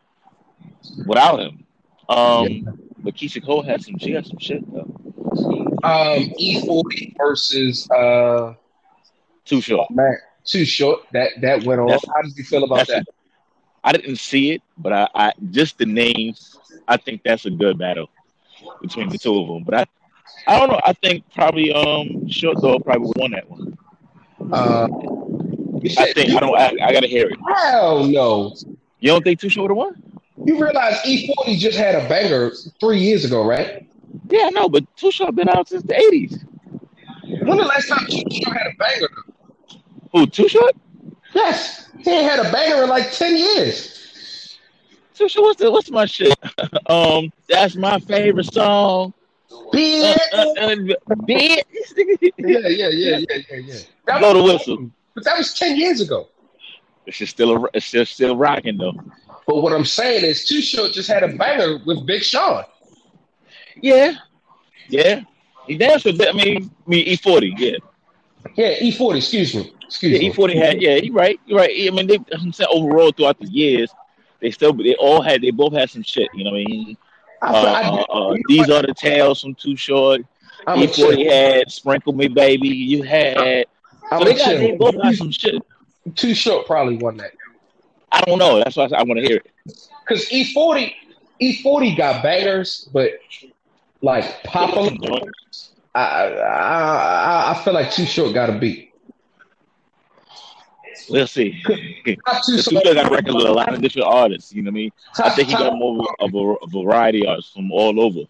[1.06, 1.64] Without him.
[2.10, 3.98] Um, but Keyshia Cole had some.
[3.98, 4.82] She had some shit though.
[5.82, 8.54] Um, E40 versus uh,
[9.46, 9.90] Too short.
[9.90, 11.00] man, Too Short.
[11.12, 11.80] That that went.
[11.86, 13.06] That's- How did you feel about that?
[13.82, 16.58] I didn't see it, but I, I just the names.
[16.88, 18.10] I think that's a good battle
[18.82, 19.62] between the two of them.
[19.64, 19.86] But I,
[20.46, 20.80] I don't know.
[20.84, 23.76] I think probably um Short Dog probably won that one.
[24.52, 24.88] Uh,
[25.98, 26.56] I think I don't.
[26.58, 27.38] I, I gotta hear it.
[27.56, 28.54] Hell no.
[29.00, 30.20] You don't think Too Short would have won?
[30.44, 33.86] You realize E40 just had a banger three years ago, right?
[34.28, 36.44] Yeah, no, but Too Short been out since the eighties.
[37.22, 39.08] When the last time Too Short had a banger?
[40.12, 40.74] Who Too Short?
[41.34, 44.58] Yes, he ain't had a banger in like ten years.
[45.14, 45.44] Too Short.
[45.44, 46.36] What's the, what's my shit?
[46.86, 49.14] um, that's my favorite song.
[49.72, 50.20] Be it.
[50.32, 51.62] uh, bitch.
[52.38, 53.74] Yeah, yeah, yeah, yeah, yeah, yeah.
[54.06, 54.90] That Blow the whistle.
[55.14, 56.28] But that was ten years ago.
[57.06, 58.94] It's just still a, it's just still rocking though.
[59.46, 62.64] But what I'm saying is, Too Short just had a banger with Big Sean.
[63.80, 64.14] Yeah,
[64.88, 65.22] yeah.
[65.66, 66.12] He damn sure.
[66.12, 67.54] did- I mean, I mean E forty.
[67.56, 67.76] Yeah,
[68.56, 69.16] Yeah, E40.
[69.18, 69.74] Excuse me.
[69.84, 70.18] Excuse yeah.
[70.18, 70.26] me.
[70.28, 70.80] E forty had.
[70.82, 71.38] Yeah, you right.
[71.46, 71.70] You right.
[71.70, 73.90] I mean, they, I'm saying overall throughout the years,
[74.40, 76.28] they still they all had they both had some shit.
[76.34, 76.96] You know what I mean?
[77.44, 80.22] I, Uh, uh, uh, these are the tales from Too Short.
[80.66, 81.06] I'm E a chill.
[81.06, 82.68] forty had Sprinkle Me Baby.
[82.68, 83.66] You had.
[84.10, 85.62] I'm So they got they both got some shit.
[86.14, 87.32] Too Short probably won that.
[88.12, 88.58] I don't know.
[88.58, 89.50] That's why I, I want to hear it.
[90.06, 90.94] Because E40,
[91.40, 93.12] E40 got bangers, but
[94.00, 95.20] like popular,
[95.94, 98.93] I, I, I, I feel like Too Short got a beat.
[101.10, 101.62] We'll see.
[102.26, 104.52] Top two Too songs, Short got records with a lot of different artists.
[104.52, 104.92] You know what I mean?
[105.18, 108.20] I think he got more of a, variety of artists from all over.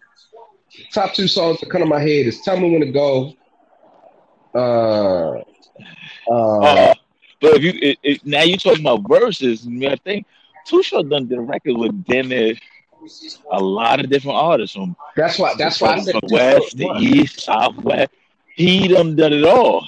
[0.91, 3.33] top two songs that come to my head is "Tell Me When to Go."
[4.53, 5.41] Uh,
[6.31, 6.93] uh, Uh,
[7.41, 10.25] but if you it, it, now you talking about verses, I mean, I think
[10.65, 12.59] Too Short done a record with Dennis
[13.51, 15.53] a lot of different artists from that's why.
[15.57, 18.11] That's why I from, said west the east, southwest.
[18.55, 19.87] He done done it all.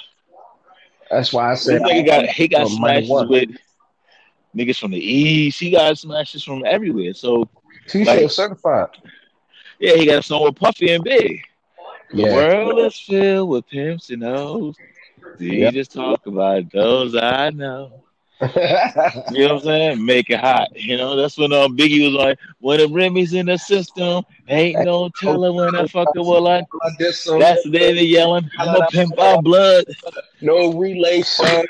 [1.10, 3.50] That's why I said nigga got he got smashes with
[4.56, 5.60] niggas from the east.
[5.60, 7.14] He got smashes from everywhere.
[7.14, 7.48] So
[7.88, 8.90] Too like- certified.
[9.80, 11.42] yeah, he got a song with Puffy and Big.
[12.12, 12.36] The Yeah.
[12.36, 14.76] world is filled with pimps and hoes.
[15.38, 15.74] Do you Yep.
[15.74, 18.04] just talk about those I know?
[18.42, 20.06] You know what I'm saying?
[20.06, 20.68] Make it hot.
[20.76, 24.84] You know, that's when um, Biggie was like, when the Remy's in the system, ain't
[24.86, 26.60] no telling when I fuck it will I.
[26.60, 29.86] I That's they yelling, I'm a pimp our blood.
[30.42, 31.66] no relation.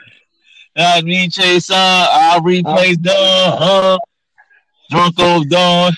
[0.75, 3.99] I mean, Chase, uh, I'll replace Dawn, huh?
[4.89, 5.93] Drunk old Dawn.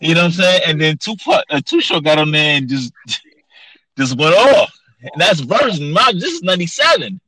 [0.00, 0.60] You know what I'm saying?
[0.66, 2.92] And then two uh, two short got on there and just
[3.98, 4.72] just went off.
[5.00, 5.92] And that's version.
[5.92, 7.20] My this is 97.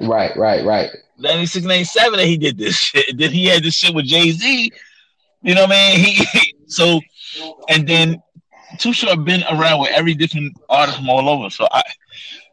[0.00, 0.90] Right, right, right.
[1.18, 3.06] 96, 97 that he did this shit.
[3.18, 4.70] Then he had this shit with Jay Z.
[5.42, 5.98] You know what I mean?
[6.32, 7.00] He so
[7.68, 8.22] and then
[8.78, 11.50] Too Short been around with every different artist from all over.
[11.50, 11.82] So I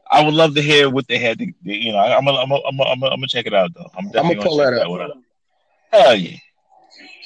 [0.09, 2.61] I would love to hear what they had to you know, I'm gonna I'm gonna
[2.65, 3.89] I'm gonna I'm gonna check it out though.
[3.97, 5.01] I'm definitely pull gonna that check up.
[5.01, 5.17] out.
[5.91, 6.37] Hell yeah.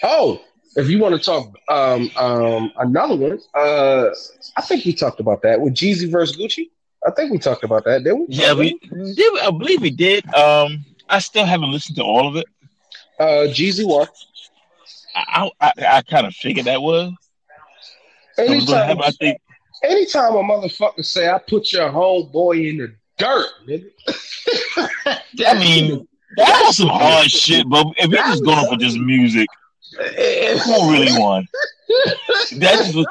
[0.03, 0.41] Oh,
[0.75, 4.09] if you want to talk um um another one, uh
[4.57, 6.69] I think we talked about that with Jeezy versus Gucci.
[7.05, 8.35] I think we talked about that, didn't we?
[8.35, 10.25] Yeah, we did I believe we did.
[10.33, 12.45] Um I still haven't listened to all of it.
[13.19, 14.07] uh Jeezy won.
[15.15, 17.11] I I, I kind of figured that was.
[18.37, 19.41] I was gonna Anytime, I think
[19.83, 23.89] anytime a motherfucker say I put your homeboy in the dirt, nigga.
[25.45, 26.07] I mean,
[26.37, 29.47] that was some hard shit, but if you're just going for just music,
[29.97, 31.47] Who really won?
[32.57, 33.05] That just was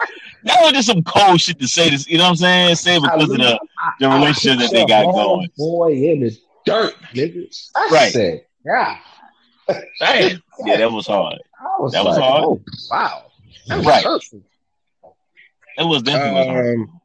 [0.44, 1.90] that was just some cold shit to say.
[1.90, 2.74] This, you know what I'm saying?
[2.77, 3.59] Say because of the
[4.01, 5.48] the relationship that they got going.
[5.57, 7.70] Boy in the dirt, niggas.
[7.77, 8.12] I Right.
[8.12, 8.98] said, yeah.
[10.01, 10.42] Damn.
[10.64, 11.38] Yeah, that was hard.
[11.79, 12.42] Was That was hard.
[12.44, 13.27] oh, wow.
[13.68, 14.03] That was Right.
[14.05, 14.42] hurtful.
[15.77, 16.72] It was definitely.
[16.83, 17.01] Um,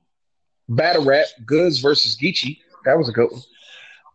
[0.69, 2.57] battle rap, Goodz versus Geechi.
[2.85, 3.41] That was a good one.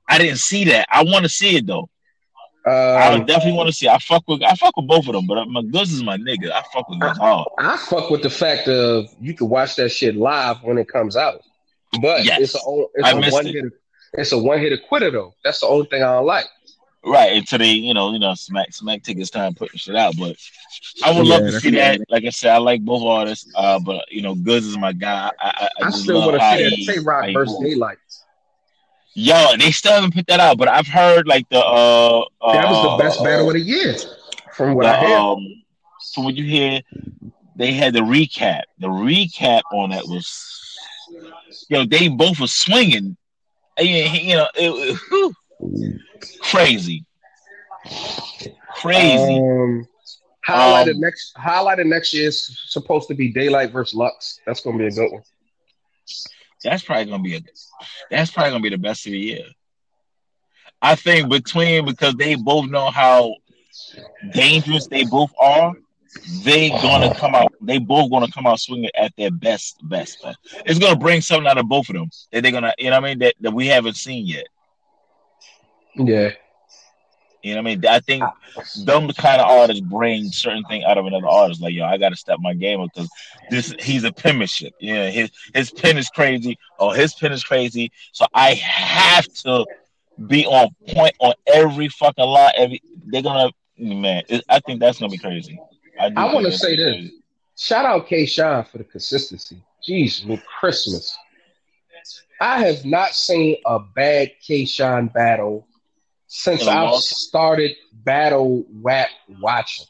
[0.08, 0.88] I didn't see that.
[0.90, 1.88] I want to see it though.
[2.70, 3.88] I Um, would definitely want to see.
[3.88, 6.50] I fuck with I fuck with both of them, but my Goodz is my nigga.
[6.50, 7.48] I fuck with Goodz hard.
[7.58, 11.16] I fuck with the fact of you can watch that shit live when it comes
[11.16, 11.42] out,
[12.02, 12.40] but Yes.
[12.40, 12.58] it's a
[12.94, 13.52] it's I a one it.
[13.54, 13.64] hit
[14.14, 15.34] it's a one hit quitter though.
[15.44, 16.46] That's the only thing I don't like.
[17.04, 20.14] Right until they, you know, you know, smack smack take his time putting shit out.
[20.18, 20.36] But
[21.04, 22.00] I would love to see that.
[22.10, 23.50] Like I said, I like both artists.
[23.54, 25.30] Uh, but you know, Goodz is my guy.
[25.40, 27.56] I I, I I still want to see he, that Tay Roc versus.
[27.62, 27.96] Daylyt.
[29.20, 32.70] Yo, they still haven't put that out, but I've heard like the uh, uh That
[32.70, 33.96] was the best battle of the year,
[34.52, 35.16] from what the, I hear.
[35.16, 35.44] um,
[36.14, 36.80] from what you hear,
[37.56, 38.62] they had the recap.
[38.78, 40.78] The recap on that was,
[41.68, 43.16] yo, they both were swinging.
[43.76, 45.34] And, You know, it, whew,
[46.40, 47.04] crazy,
[48.76, 49.40] crazy.
[49.40, 49.88] Um,
[50.46, 54.38] highlighted Um, next highlighted next year is supposed to be Daylyt versus Lux.
[54.46, 55.22] That's gonna be a good one.
[56.62, 57.40] That's probably gonna be a,
[58.10, 59.44] that's probably gonna be the best of the year.
[60.80, 63.34] I think between because they both know how
[64.32, 65.74] dangerous they both are,
[66.44, 67.14] they gonna oh.
[67.14, 67.52] come out.
[67.60, 70.38] They both gonna come out swinging at their best, best, best.
[70.64, 73.04] It's gonna bring something out of both of them that they're gonna, you know what
[73.04, 74.46] I mean, that, that we haven't seen yet.
[75.94, 76.30] Yeah.
[77.42, 77.86] You know what I mean?
[77.86, 78.24] I think
[78.84, 81.62] them kind of artists bring certain thing out of another artist.
[81.62, 83.08] Like, yo, I got to step my game up because
[83.50, 84.74] this he's a penmanship.
[84.80, 86.58] Yeah, his his pen is crazy.
[86.78, 87.92] or his pen is crazy.
[88.12, 89.66] So I have to
[90.26, 92.52] be on point on every fucking line.
[92.56, 94.24] Every they're gonna man.
[94.28, 95.54] It, I think that's gonna be crazy.
[95.54, 96.94] do I wanna say this.
[96.94, 97.14] crazy.
[97.56, 99.62] Shout out K Shine for the consistency.
[99.86, 101.16] Jeez, with Christmas.
[102.40, 105.66] I have not seen a bad K Shine battle
[106.28, 109.08] since I've long- started battle rap
[109.40, 109.86] watching.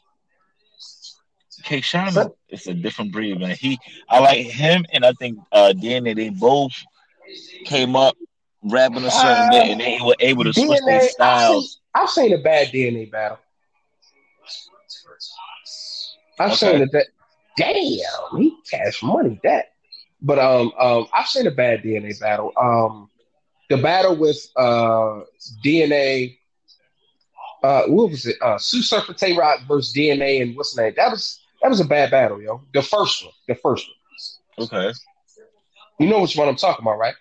[1.63, 1.81] K.
[1.81, 2.13] Shine
[2.49, 3.55] is a different breed, man.
[3.55, 3.77] He,
[4.09, 6.15] I like him, and I think uh, DNA.
[6.15, 6.71] They both
[7.65, 8.15] came up
[8.63, 11.79] rapping a certain way, and they were able to switch DNA, their I've seen, styles.
[11.93, 13.39] I've seen a bad DNA battle.
[16.39, 16.79] I've Okay.
[16.79, 17.07] seen that
[17.57, 19.73] damn, he cash money that.
[20.21, 22.53] But um um I've seen a bad DNA battle.
[22.55, 23.08] Um
[23.69, 25.21] the battle with uh
[25.63, 26.37] DNA
[27.63, 28.35] uh what was it?
[28.41, 30.93] Uh Sue Surfer Tay Roc versus DNA and what's the name?
[30.95, 32.61] That was that was a bad battle, yo.
[32.73, 33.33] The first one.
[33.47, 34.67] The first one.
[34.67, 34.97] Okay,
[35.99, 37.13] You know which one I'm talking about, right?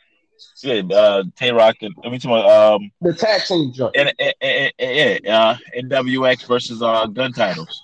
[0.63, 3.95] yeah, uh, Tay Roc and I mean, um, The tag team joint.
[3.97, 7.83] and, and, and, and yeah, uh, NWX versus uh, gun titles.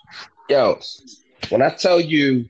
[0.48, 0.81] Yo,
[1.50, 2.48] when I tell you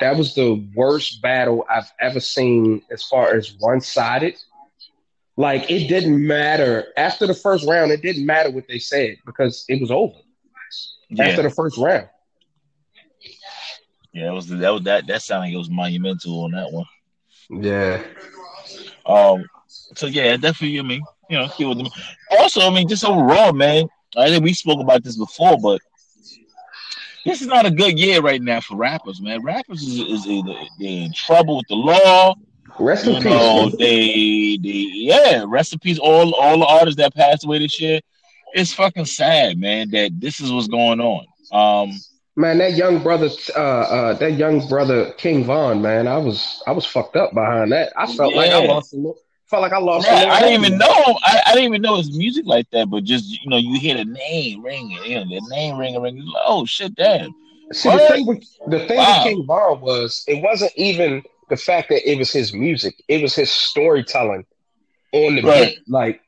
[0.00, 4.36] that was the worst battle I've ever seen as far as one sided,
[5.36, 6.86] like it didn't matter.
[6.96, 10.14] After the first round, it didn't matter what they said because it was over
[11.10, 12.08] Yeah, after the first round.
[14.12, 16.86] yeah, it was that was that that sounded like it was monumental on that one.
[17.50, 18.02] Yeah.
[19.06, 20.78] Um, so yeah, definitely.
[20.78, 21.90] I mean, you know, he was,
[22.30, 23.86] also, I mean, just overall, man.
[24.16, 25.80] I think we spoke about this before, but
[27.24, 29.42] this is not a good year right now for rappers, man.
[29.42, 32.34] Rappers is, is either they're in trouble with the law,
[32.78, 33.70] Rest you in know.
[33.70, 35.98] They, they, yeah, recipes.
[35.98, 38.00] All, all the artists that passed away this year.
[38.52, 39.90] It's fucking sad, man.
[39.90, 41.26] That this is what's going on.
[41.52, 42.00] Um,
[42.36, 46.72] Man, that young brother, uh, uh, that young brother King Von, man, I was, I
[46.72, 47.92] was fucked up behind that.
[47.96, 50.10] I felt like I lost, a little, felt like I lost.
[50.10, 50.88] little I didn't even know.
[51.22, 52.90] I, I didn't even know his music like that.
[52.90, 56.28] But just you know, you hear the name ringing, you know, the name ringing, ringing.
[56.44, 57.32] Oh shit, damn.
[57.72, 59.22] See, the thing with the thing Wow.
[59.24, 63.22] with King Von was it wasn't even the fact that it was his music; it
[63.22, 64.44] was his storytelling
[65.12, 65.74] on the Right.
[65.76, 65.78] beat.
[65.88, 66.20] Like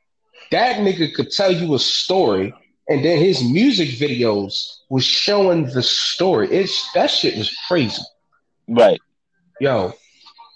[0.51, 2.53] that nigga could tell you a story,
[2.89, 4.53] and then his music videos
[4.89, 6.49] was showing the story.
[6.51, 8.01] It's that shit was crazy,
[8.67, 9.01] Right.
[9.59, 9.93] yo.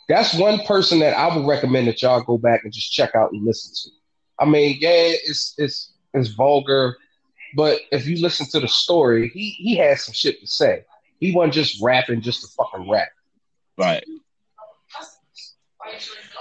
[0.10, 3.32] That's one person that I would recommend that y'all go back and just check out
[3.32, 3.96] and listen to.
[4.44, 4.90] I mean, yeah,
[5.24, 6.98] it's it's it's vulgar,
[7.56, 10.84] but if you listen to the story, he he had some shit to say.
[11.20, 13.08] He wasn't just rapping just to fucking rap.
[13.78, 14.04] Right.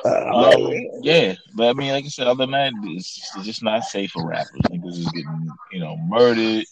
[0.05, 0.71] Uh,
[1.03, 4.13] yeah, but I mean, like I said, other than that, it's, it's just not safe
[4.13, 4.61] for rappers.
[4.71, 6.65] Niggas is getting, you know, murdered.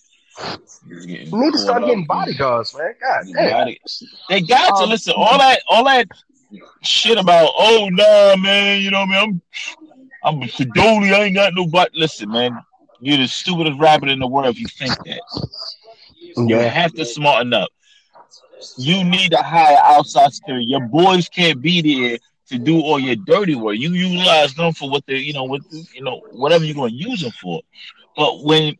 [1.06, 2.94] Getting we need to start getting bodyguards, man.
[3.00, 3.74] God damn.
[4.28, 5.14] They got to Um, listen.
[5.16, 6.06] All that, all that
[6.82, 8.80] shit about, oh nah, man.
[8.80, 9.42] You know what I mean?
[10.24, 11.12] I'm, I'm Fedoli.
[11.12, 11.90] I ain't got no butt.
[11.94, 12.58] Listen, man.
[13.00, 15.20] You're the stupidest rapper in the world if you think that.
[16.36, 17.68] You have to smarten up.
[18.76, 20.66] You need to hire outside security.
[20.66, 23.76] Your boys can't be there to do all your dirty work.
[23.76, 26.96] You utilize them for what they, you know, what you know, whatever you're going to
[26.96, 27.60] use them for.
[28.16, 28.76] But when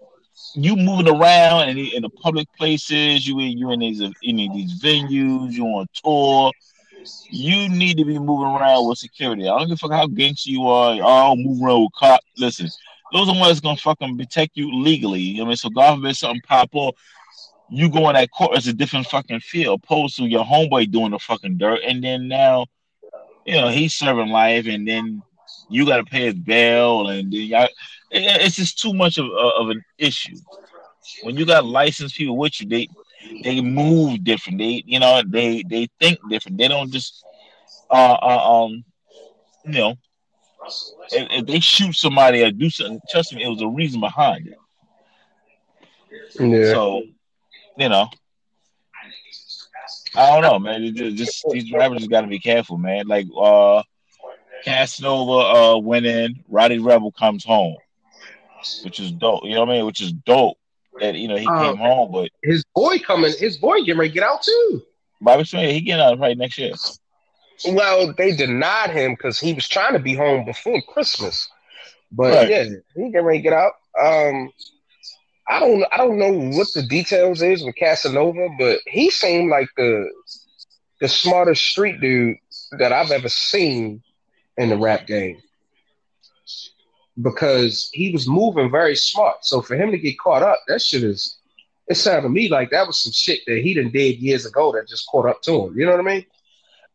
[0.54, 4.80] you moving around in, in the public places, you in you in these in these
[4.80, 6.52] venues, you on tour,
[7.30, 9.48] you need to be moving around with security.
[9.48, 10.98] I don't give a fuck how gangster you are.
[11.02, 12.20] Oh, move around with cop.
[12.36, 12.68] Listen,
[13.12, 15.20] those are the ones gonna fucking protect you legally.
[15.20, 15.56] You know what I mean?
[15.56, 16.94] So God forbid something pop off,
[17.68, 21.10] you go in that court, it's a different fucking feel, opposed to your homeboy doing
[21.10, 22.66] the fucking dirt, and then now,
[23.48, 25.22] you know, he's serving life, and then
[25.70, 27.68] you gotta pay his bail, and then y'all,
[28.10, 30.36] it's just too much of, of an issue.
[31.22, 32.88] When you got licensed people with you, they
[33.42, 34.58] they move different.
[34.58, 36.58] They you know they they think different.
[36.58, 37.24] They don't just
[37.90, 38.84] uh, uh um
[39.64, 39.94] you know
[41.10, 44.46] if, if they shoot somebody or do something, trust me, it was a reason behind
[44.46, 44.58] it.
[46.38, 46.72] Yeah.
[46.72, 47.02] So
[47.78, 48.10] you know.
[50.18, 50.82] I don't know, man.
[50.82, 53.06] It just, just these drivers just got to be careful, man.
[53.06, 53.82] Like uh,
[54.64, 57.76] Casanova uh, went in, Rowdy Rebel comes home,
[58.84, 59.44] which is dope.
[59.44, 59.86] You know what I mean?
[59.86, 60.58] Which is dope
[61.00, 63.32] that you know he Um, came home, but His boy coming.
[63.38, 64.82] His boy getting ready to get out too.
[65.20, 66.72] Bobby Shmurda he getting out right next year.
[67.68, 71.48] Well, they denied him because he was trying to be home before Christmas.
[72.10, 72.50] But Right.
[72.50, 73.72] yeah, he getting ready to get out.
[74.00, 74.52] Um,
[75.48, 79.68] I don't, I don't know what the details is with Casanova, but he seemed like
[79.76, 80.10] the
[81.00, 82.36] the smartest street dude
[82.72, 84.02] that I've ever seen
[84.56, 85.40] in the rap game.
[87.20, 89.44] Because he was moving very smart.
[89.44, 91.36] So for him to get caught up, that shit is.
[91.88, 94.72] It sounded to me like that was some shit that he done did years ago
[94.72, 95.78] that just caught up to him.
[95.78, 96.26] You know what I mean?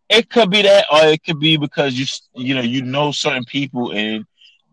[0.07, 3.45] It could be that, or it could be because you you know you know certain
[3.45, 4.25] people and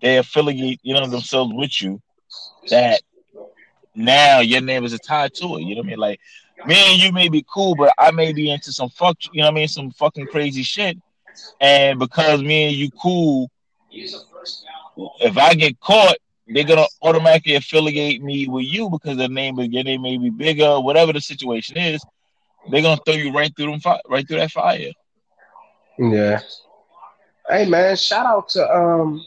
[0.02, 2.02] they affiliate you know themselves with you
[2.68, 3.00] that
[3.94, 5.62] now your name is tied to it.
[5.62, 5.98] You know what I mean?
[5.98, 6.20] Like
[6.66, 9.46] me and you may be cool, but I may be into some fuck you know
[9.48, 10.98] what I mean, some fucking crazy shit.
[11.61, 13.50] And because me and you cool,
[13.92, 16.16] if I get caught,
[16.48, 20.31] they're gonna automatically affiliate me with you because their name is your name may be
[20.31, 22.05] bigger, whatever the situation is.
[22.70, 24.90] They're gonna throw you right through them, fi- right through that fire.
[25.98, 26.40] Yeah.
[27.48, 29.24] Hey man, shout out to um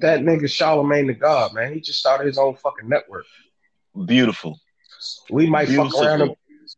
[0.00, 1.72] that nigga Charlemagne the God, man.
[1.72, 3.26] He just started his own fucking network.
[4.06, 4.58] Beautiful.
[5.30, 6.36] We might fuck around and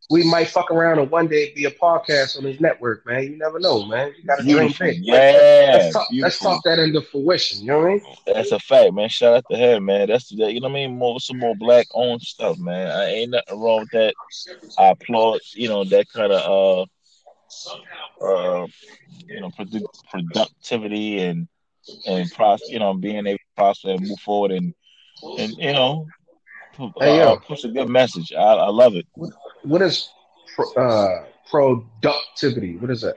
[0.09, 3.23] we might fuck around and one day be a podcast on his network, man.
[3.23, 4.13] You never know, man.
[4.17, 4.99] You gotta dream big.
[5.01, 5.71] Yeah.
[5.73, 7.61] Let's talk, let's talk that into fruition.
[7.61, 8.01] You know what I mean?
[8.25, 9.09] That's a fact, man.
[9.09, 10.07] Shout out to him, man.
[10.07, 10.97] That's the you know what I mean.
[10.97, 12.89] More some more black owned stuff, man.
[12.91, 14.13] I ain't nothing wrong with that.
[14.77, 16.87] I applaud you know that kind of
[18.21, 18.67] uh uh
[19.27, 21.47] you know produ- productivity and
[22.05, 24.73] and pros you know being able to prosper and move forward and
[25.37, 26.07] and you know
[26.99, 27.35] Hey, uh, yo.
[27.37, 28.31] push a good message.
[28.33, 29.07] I, I love it.
[29.63, 30.09] What is
[30.55, 32.77] pro, uh productivity?
[32.77, 33.15] What is that?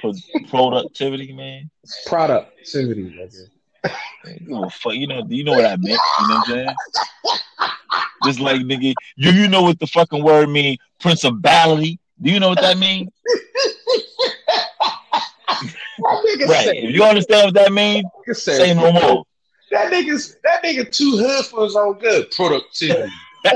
[0.00, 0.12] Pro-
[0.48, 1.68] productivity, man.
[2.06, 3.12] Productivity.
[4.40, 6.00] You know, fuck, you know, you know what I meant.
[6.20, 6.74] You know what I'm saying?
[8.24, 10.78] Just like nigga, you you know what the fucking word mean?
[11.00, 11.98] Principality.
[12.22, 13.10] Do you know what that mean?
[16.04, 16.64] Right.
[16.64, 19.24] said- If you understand what that mean, nigga said- say no more.
[19.70, 22.30] That nigga's that nigga too hood for his own good.
[22.30, 23.10] Productivity.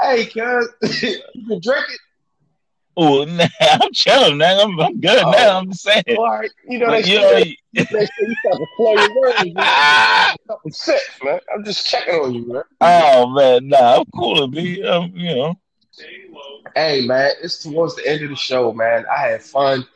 [0.00, 0.68] Hey, cuz,
[1.02, 2.00] you can drink it.
[2.98, 4.58] oh, nah, I'm chilling, man.
[4.60, 5.30] I'm, I'm good Oh.
[5.30, 5.58] now.
[5.58, 6.02] I'm just saying.
[6.18, 9.54] All right, you know they you say know, they say you to flow your words.
[9.54, 10.36] man.
[10.70, 11.40] sips, man.
[11.54, 12.62] I'm just checking on you, man.
[12.82, 14.82] oh man, nah, I'm cool, B.
[14.84, 15.54] Um, you know,
[16.76, 19.06] Hey, man, it's towards the end of the show, man.
[19.10, 19.86] I had fun.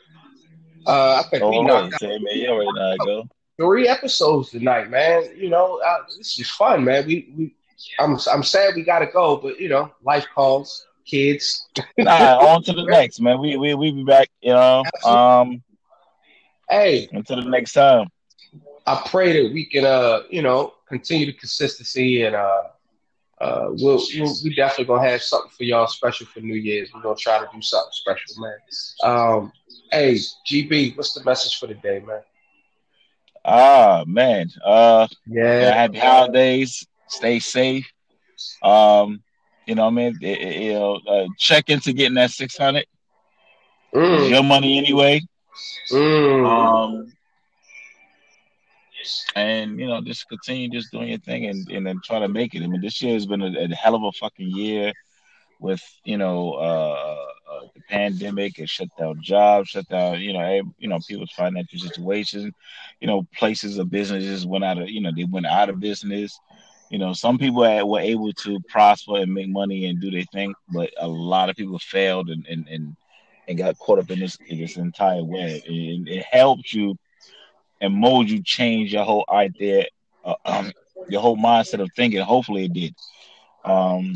[0.87, 3.29] Uh, I think we knocked say, man, you already know how go.
[3.57, 5.29] three episodes tonight, man.
[5.37, 7.05] You know, uh, this is fun, man.
[7.05, 7.55] We we.
[7.99, 11.67] I'm I'm sad we gotta go, but you know, life calls, kids.
[11.99, 13.39] Nah, on to the next, man.
[13.39, 14.83] We we we be back, you know.
[15.05, 15.61] Um,
[16.71, 18.07] Hey, until the next time.
[18.87, 22.63] I pray that we can, uh, you know, continue the consistency and uh,
[23.41, 26.91] uh, we'll, we'll we definitely gonna have something for y'all special for New Year's.
[26.93, 28.57] We're gonna try to do something special, man.
[29.03, 29.53] Um,
[29.91, 30.15] hey,
[30.47, 32.21] GB, what's the message for the day, man?
[33.45, 34.47] Ah, man.
[34.63, 35.07] Uh,
[35.49, 36.85] Yeah, happy holidays.
[37.07, 37.91] Stay safe.
[38.63, 39.23] Um,
[39.65, 42.57] you know, what I mean, It- it- you know, uh, check into getting that six
[42.57, 42.85] hundred.
[43.93, 45.21] Mm, Your money anyway.
[45.91, 46.45] mm.
[46.45, 47.13] Um,
[49.35, 52.53] and you know, just continue just doing your thing and and then try to make
[52.55, 52.63] it.
[52.63, 54.93] I mean, this year has been a, a hell of a fucking year
[55.59, 58.59] with you know uh, uh the pandemic.
[58.59, 62.53] It shut down jobs, shut down you know you know people's financial situations.
[62.99, 66.37] You know places of businesses went out of you know they went out of business.
[66.89, 70.53] You know some people were able to prosper and make money and do their thing,
[70.73, 72.95] but a lot of people failed and and and,
[73.47, 75.61] and got caught up in this this entire web.
[75.67, 76.97] And it helped you
[77.81, 79.87] and mold you, change your whole idea,
[80.23, 80.71] uh, um,
[81.09, 82.21] your whole mindset of thinking.
[82.21, 82.95] Hopefully, it did.
[83.65, 84.15] Um,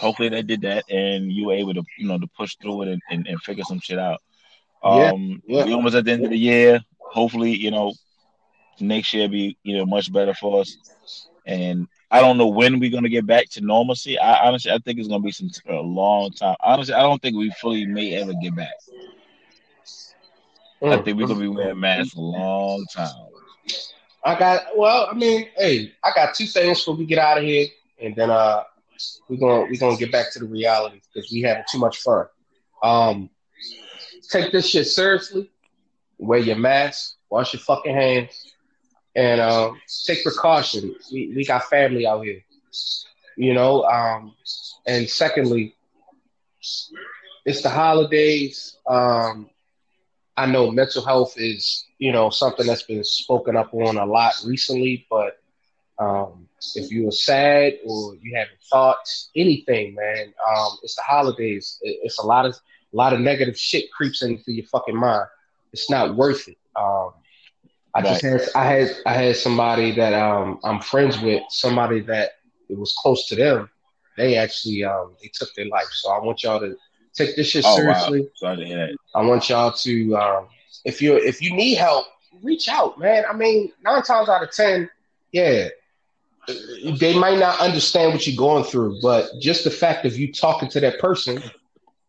[0.00, 2.88] hopefully they did that and you were able to you know to push through it
[2.88, 4.20] and, and, and figure some shit out
[4.82, 5.64] um yeah, yeah.
[5.64, 7.92] we almost at the end of the year hopefully you know
[8.80, 10.76] next year be you know much better for us
[11.46, 14.78] and i don't know when we're going to get back to normalcy i honestly i
[14.78, 17.86] think it's going to be some a long time honestly i don't think we fully
[17.86, 18.74] may ever get back.
[20.82, 23.10] I think we're going to be wearing masks a long time
[24.24, 27.44] i got well i mean hey i got two things before we get out of
[27.44, 27.66] here
[28.00, 28.62] and then uh
[29.28, 32.26] we're gonna we're gonna get back to the reality because we having too much fun.
[32.82, 33.30] Um,
[34.30, 35.50] take this shit seriously.
[36.18, 37.16] Wear your mask.
[37.30, 38.52] Wash your fucking hands.
[39.16, 40.94] And um, take precaution.
[41.12, 42.42] We we got family out here.
[43.36, 43.84] You know.
[43.84, 44.34] Um,
[44.86, 45.74] and secondly,
[47.44, 48.76] it's the holidays.
[48.86, 49.50] Um,
[50.36, 54.34] I know mental health is you know something that's been spoken up on a lot
[54.44, 55.38] recently, but
[55.98, 61.78] um, if you are sad or you having thoughts, anything, man, um, it's the holidays.
[61.82, 65.26] It's a lot of a lot of negative shit creeps into your fucking mind.
[65.72, 66.58] It's not worth it.
[66.76, 67.10] Um,
[67.94, 68.04] I right.
[68.04, 72.32] just had I had I had somebody that um, I'm friends with, somebody that
[72.68, 73.70] it was close to them.
[74.16, 75.88] They actually um, they took their life.
[75.92, 76.76] So I want y'all to
[77.14, 78.22] take this shit oh, seriously.
[78.22, 78.28] Wow.
[78.34, 78.96] Sorry to hear that.
[79.14, 80.46] I want y'all to um,
[80.84, 82.06] if you if you need help,
[82.42, 83.24] reach out, man.
[83.28, 84.90] I mean, nine times out of ten,
[85.32, 85.68] yeah,
[86.98, 90.68] they might not understand what you're going through, but just the fact of you talking
[90.70, 91.42] to that person,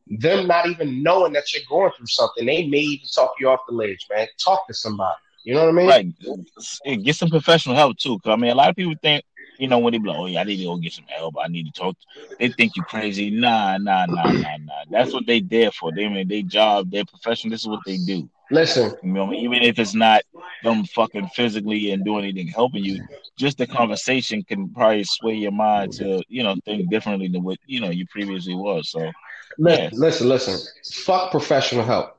[0.08, 3.62] them not even knowing that you're going through something, they may even talk you off
[3.68, 4.28] the ledge, man.
[4.38, 5.16] Talk to somebody.
[5.44, 5.88] You know what I mean?
[5.88, 7.04] Right.
[7.04, 8.20] Get some professional help too.
[8.20, 9.24] Cause I mean, a lot of people think,
[9.58, 11.36] you know, when they be like, "Oh yeah, I need to go get some help.
[11.42, 11.96] I need to talk."
[12.40, 13.30] They think you crazy.
[13.30, 14.84] Nah, nah, nah, nah, nah.
[14.90, 15.92] That's what they there for.
[15.92, 17.50] They I mean, they job, their profession.
[17.50, 18.30] This is what they do.
[18.52, 20.22] Listen, you know, even if it's not
[20.64, 23.04] them fucking physically and doing anything helping you,
[23.38, 27.58] just the conversation can probably sway your mind to you know think differently than what
[27.66, 28.90] you know you previously was.
[28.90, 29.12] So,
[29.58, 29.90] listen, yeah.
[29.94, 30.60] listen, listen.
[31.04, 32.18] Fuck professional help.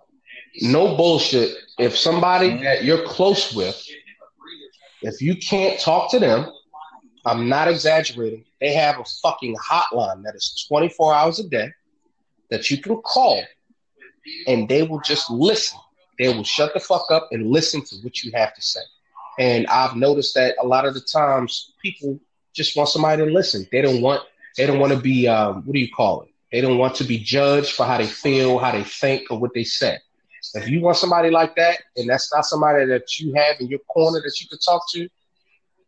[0.63, 1.55] No bullshit.
[1.79, 2.65] If somebody mm-hmm.
[2.65, 3.81] that you're close with,
[5.03, 6.51] if you can't talk to them,
[7.27, 8.45] I'm not exaggerating.
[8.61, 11.73] They have a fucking hotline that is 24 hours a day
[12.51, 13.43] that you can call,
[14.47, 15.79] and they will just listen
[16.19, 18.81] they will shut the fuck up and listen to what you have to say.
[19.39, 22.19] And I've noticed that a lot of the times people
[22.55, 23.67] just want somebody to listen.
[23.71, 24.23] They don't want
[24.57, 26.31] they don't want to be um, what do you call it?
[26.51, 29.53] They don't want to be judged for how they feel, how they think, or what
[29.53, 29.99] they say.
[30.55, 33.81] If you want somebody like that, and that's not somebody that you have in your
[33.81, 35.09] corner that you can talk to,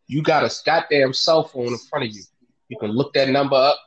[0.08, 2.22] you got a goddamn cell phone in front of you.
[2.68, 3.78] You can look that number up,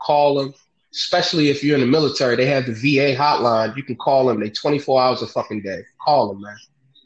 [0.00, 0.54] call them,
[0.92, 3.76] especially if you're in the military, they have the VA hotline.
[3.76, 4.40] You can call them.
[4.40, 5.82] They 24 hours a fucking day.
[6.04, 6.56] Call them, man.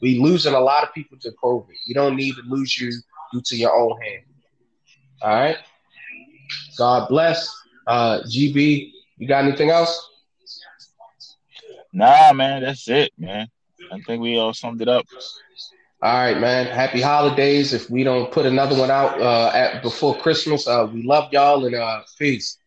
[0.01, 1.67] We losing a lot of people to COVID.
[1.85, 2.91] You don't need to lose you
[3.31, 4.23] due to your own hand.
[5.21, 5.57] All right.
[6.77, 7.53] God bless.
[7.85, 10.09] Uh, GB, you got anything else?
[11.93, 13.47] Nah, man, that's it, man.
[13.91, 15.05] I think we all summed it up.
[16.01, 16.65] All right, man.
[16.67, 17.73] Happy holidays.
[17.73, 21.65] If we don't put another one out uh, at before Christmas, uh, we love y'all
[21.65, 22.57] and uh, peace.